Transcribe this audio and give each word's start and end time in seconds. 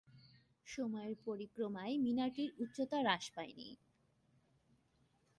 সময়ের 0.67 1.15
পরিক্রমায় 1.25 1.95
মিনারটির 1.97 2.49
উচ্চতা 2.57 2.97
হ্রাস 3.01 3.25
পায়নি। 3.35 3.69